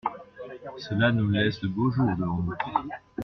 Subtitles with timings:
[0.77, 2.55] Cela nous laisse de beaux jours devant nous.